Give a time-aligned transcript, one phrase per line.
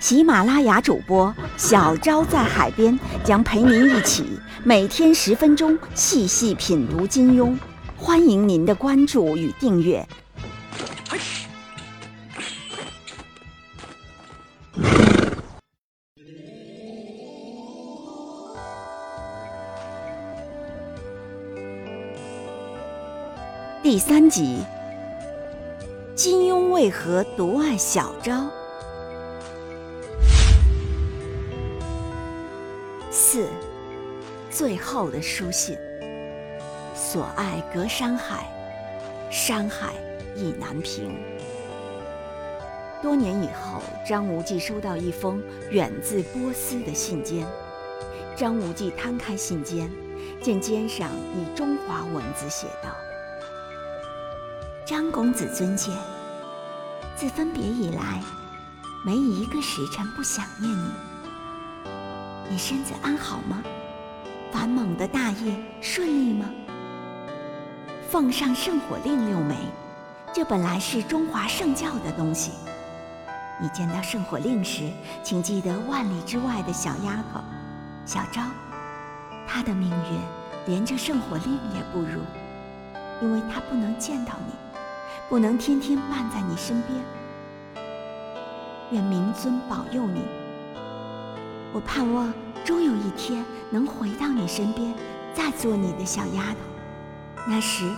[0.00, 4.24] 喜马拉雅主播小昭在海边将陪您一起
[4.62, 7.56] 每天十分钟细细品读金庸，
[7.96, 10.06] 欢迎您的关注与订阅。
[23.82, 24.58] 第三集，
[26.14, 28.48] 金庸为何独爱小昭？
[33.10, 33.48] 四，
[34.50, 35.78] 最后的书信。
[36.94, 38.46] 所爱隔山海，
[39.30, 39.94] 山海
[40.34, 41.16] 意难平。
[43.00, 47.46] 多年以后，张无忌收到一封远自波斯的信笺。
[48.36, 49.88] 张无忌摊开信笺，
[50.42, 52.90] 见笺上以中华文字写道。
[54.84, 55.94] 张公子尊见，
[57.16, 58.20] 自分别以来，
[59.06, 61.07] 没一个时辰不想念你。
[62.50, 63.62] 你身子安好吗？
[64.50, 66.46] 繁猛的大业顺利吗？
[68.10, 69.54] 奉上圣火令六枚，
[70.32, 72.52] 这本来是中华圣教的东西。
[73.60, 74.90] 你见到圣火令时，
[75.22, 77.40] 请记得万里之外的小丫头
[78.06, 78.40] 小昭，
[79.46, 80.20] 她的命运
[80.66, 82.20] 连着圣火令也不如，
[83.20, 84.54] 因为她不能见到你。
[85.28, 87.84] 不能天天伴在你身边，
[88.92, 90.22] 愿明尊保佑你。
[91.72, 92.32] 我盼望
[92.64, 94.94] 终有一天能回到你身边，
[95.34, 96.58] 再做你的小丫头。
[97.46, 97.88] 那时，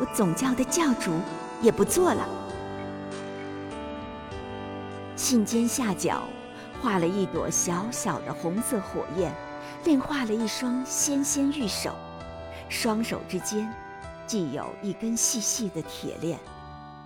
[0.00, 1.12] 我总教的教主
[1.60, 2.26] 也不做了。
[5.16, 6.22] 信笺下角
[6.80, 9.32] 画了一朵小小的红色火焰，
[9.84, 11.92] 另画了一双纤纤玉手，
[12.68, 13.68] 双手之间
[14.26, 16.38] 系有一根细细的铁链。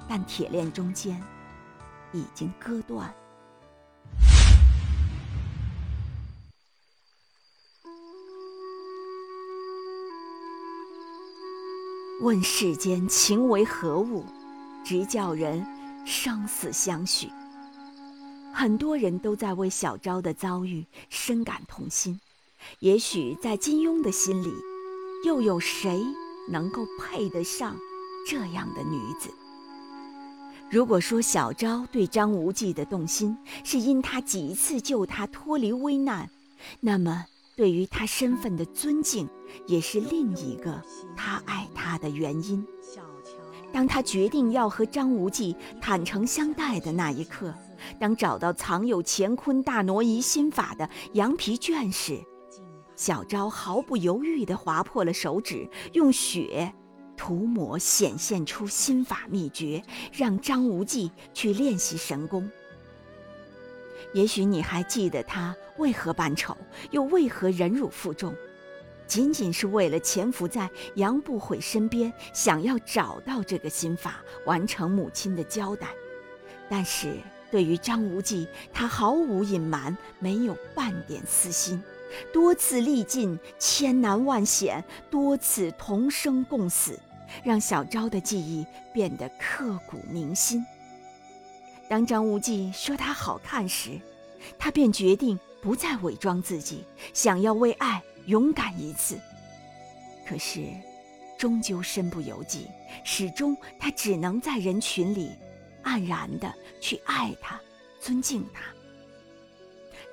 [0.08, 1.18] 但铁链中间
[2.12, 3.12] 已经割断。
[12.22, 14.24] 问世间情为何物，
[14.84, 15.66] 直叫人
[16.06, 17.28] 生死相许。
[18.52, 22.20] 很多人都在为小昭的遭遇深感痛心。
[22.78, 24.54] 也许在金庸的心里，
[25.26, 26.00] 又有谁
[26.48, 27.76] 能够配得上
[28.28, 29.28] 这样的女子？
[30.70, 36.30] 如果说小昭对张无忌的动心是因他几次救他脱离危难，
[36.78, 39.28] 那么对于他身份的尊敬
[39.66, 40.82] 也是另一个
[41.16, 42.66] 他爱他的原因。
[43.72, 47.54] 当他决定要和张无忌坦诚相待的那一刻，
[47.98, 52.20] 当找到藏有乾坤大挪移心法的羊皮卷时，
[52.96, 56.72] 小昭毫不犹豫地划破了手指，用血。
[57.14, 59.80] 涂抹显现出心法秘诀，
[60.12, 62.50] 让张无忌去练习神功。
[64.12, 66.56] 也许你还记得他为何扮丑，
[66.90, 68.34] 又为何忍辱负重，
[69.06, 75.88] 仅仅是为了潜伏在杨不悔身边，想要找到这个心法，完成母亲的交代。
[76.68, 77.16] 但是
[77.50, 81.82] 对于张无忌，他毫无隐瞒，没有半点私心，
[82.32, 86.98] 多次历尽千难万险，多次同生共死。
[87.42, 90.62] 让小昭的记忆变得刻骨铭心。
[91.92, 94.00] 当张无忌说她好看时，
[94.58, 99.20] 他便决定不再伪装自己，想要为爱勇敢一次。
[100.26, 100.64] 可是，
[101.38, 102.66] 终究身不由己，
[103.04, 105.32] 始终他只能在人群里，
[105.84, 106.50] 黯然的
[106.80, 107.60] 去爱他，
[108.00, 108.62] 尊敬他。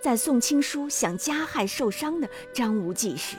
[0.02, 3.38] 在宋青书想加害受伤的张无忌时，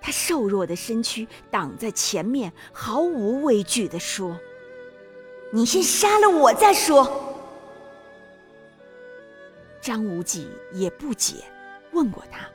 [0.00, 4.36] 他瘦弱的身躯挡在前面，毫无畏惧地说
[5.54, 7.26] ：“你先杀了我再说。”
[9.88, 11.36] 张无忌也不解，
[11.92, 12.46] 问过他：“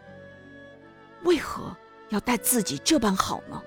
[1.26, 1.76] 为何
[2.10, 3.60] 要待自己这般好呢？”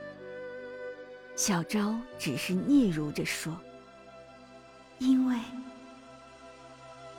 [1.35, 3.59] 小昭只是嗫嚅着说
[4.99, 5.37] ：“因为，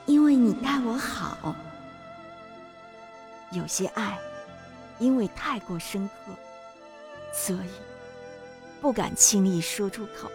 [0.06, 1.54] 因为你待我好。
[3.52, 4.18] 有些爱，
[4.98, 6.32] 因为太过深刻。”
[7.30, 7.70] 所以，
[8.80, 10.30] 不敢轻易说出口。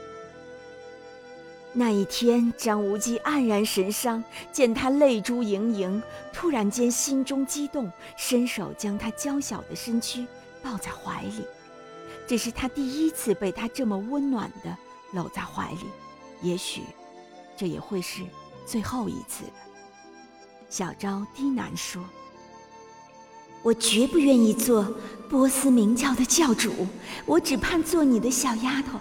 [1.76, 10.28] 那一天，张无忌黯然神伤，见他泪珠盈盈，突然间心中激动，伸手将他娇小的身躯
[10.62, 11.44] 抱在怀里。
[12.28, 14.78] 这是他第一次被他这么温暖的
[15.14, 15.88] 搂在怀里，
[16.44, 16.84] 也许
[17.58, 18.22] 这也会是
[18.68, 19.54] 最后一次了。
[20.70, 22.04] 小昭低喃说
[23.64, 24.84] ：“我绝不愿意做
[25.28, 26.72] 波斯明教的教主，
[27.26, 29.00] 我只盼做你的小丫头，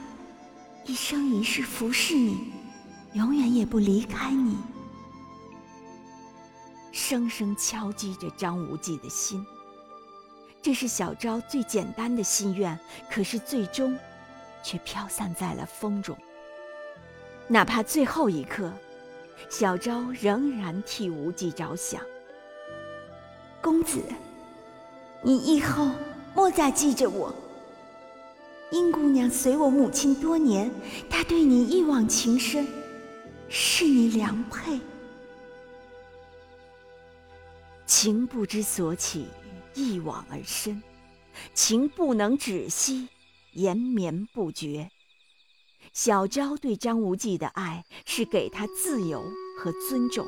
[0.86, 2.50] 一生一世服侍你。”
[3.14, 4.56] 永远也不离开你，
[6.92, 9.44] 声声敲击着张无忌的心。
[10.62, 12.78] 这是小昭最简单的心愿，
[13.10, 13.98] 可是最终
[14.62, 16.16] 却飘散在了风中。
[17.48, 18.72] 哪怕最后一刻，
[19.50, 22.00] 小昭仍然替无忌着想。
[23.60, 24.00] 公子，
[25.20, 25.90] 你以后
[26.34, 27.34] 莫再记着我。
[28.70, 30.70] 殷姑娘随我母亲多年，
[31.10, 32.66] 她对你一往情深。
[33.54, 34.80] 是你良配，
[37.84, 39.26] 情不知所起，
[39.74, 40.82] 一往而深，
[41.52, 43.08] 情不能止息，
[43.52, 44.90] 延绵不绝。
[45.92, 49.22] 小昭对张无忌的爱是给他自由
[49.58, 50.26] 和尊重。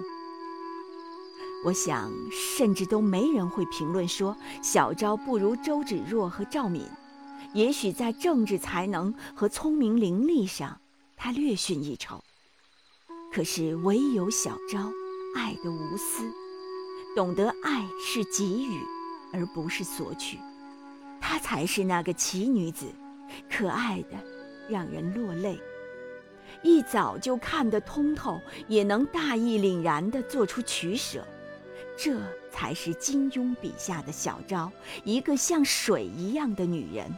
[1.64, 6.86] 我想，甚至都没人会评论说小昭不如周芷若和赵敏。
[7.54, 10.78] 也许在政治才能和聪明伶俐上，
[11.16, 12.22] 他略逊一筹。
[13.34, 14.78] 可是唯有小昭，
[15.34, 16.22] 爱的无私，
[17.16, 18.80] 懂得爱是给予，
[19.32, 20.38] 而不是索取，
[21.20, 22.86] 她才是那个奇女子，
[23.50, 24.16] 可爱的
[24.68, 25.58] 让人落泪。
[26.62, 31.26] 一早就看得通透，也能大义凛然地做出取舍，
[31.98, 32.20] 这
[32.52, 34.70] 才是金庸笔下的小昭，
[35.02, 37.12] 一个像水一样的女人。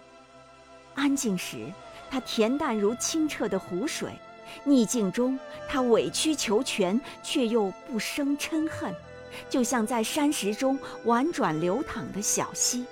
[0.95, 1.71] 安静时，
[2.11, 4.11] 她恬淡如清澈的湖水。
[4.65, 5.39] 逆境中，
[5.69, 8.95] 他委曲求全，却又不生嗔恨，
[9.49, 12.85] 就像在山石中婉转流淌的小溪。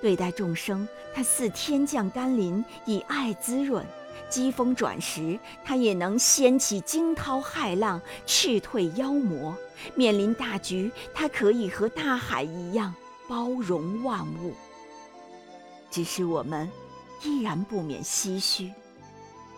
[0.00, 3.84] 对待众生，他似天降甘霖，以爱滋润；
[4.28, 9.56] 疾风转时，他也能掀起惊涛骇浪，斥退妖魔。
[9.94, 12.94] 面临大局，他可以和大海一样
[13.28, 14.54] 包容万物。
[15.90, 16.70] 只是我们
[17.22, 18.72] 依然不免唏嘘，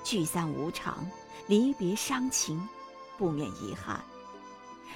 [0.05, 1.05] 聚散无常。
[1.47, 2.67] 离别伤情，
[3.19, 4.01] 不免遗憾；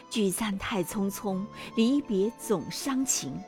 [0.08, 1.44] 聚散太匆匆，
[1.74, 3.38] 离别总伤情。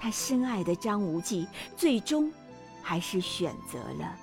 [0.00, 1.46] 他深爱的张无忌，
[1.76, 2.32] 最终
[2.82, 4.18] 还是选择了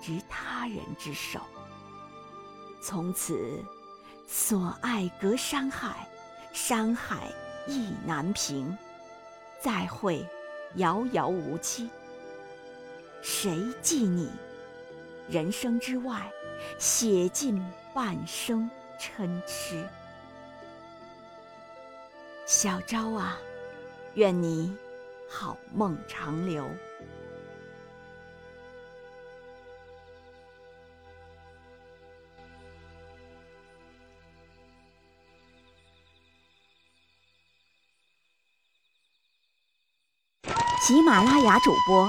[0.00, 1.38] 执他人之手。
[2.82, 3.62] 从此，
[4.26, 6.08] 所爱隔山海，
[6.54, 7.30] 山海
[7.66, 8.74] 亦难平。
[9.62, 10.26] 再会，
[10.76, 11.90] 遥遥无期。
[13.20, 14.30] 谁记你？
[15.30, 16.30] 人生之外。
[16.78, 17.58] 写尽
[17.94, 19.82] 半生嗔痴，
[22.46, 23.38] 小昭啊，
[24.14, 24.76] 愿你
[25.28, 26.68] 好梦长留。
[40.82, 42.08] 喜马拉雅主播